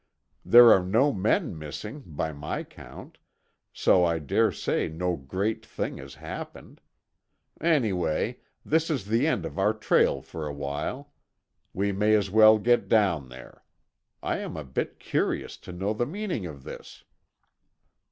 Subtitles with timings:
[0.43, 3.19] There are no men missing, by my count,
[3.71, 6.81] so I dare say no great thing has happened.
[7.61, 11.11] Anyway, this is the end of our trail for a while.
[11.71, 13.63] We may as well get down there.
[14.23, 17.03] I am a bit curious to know the meaning of this."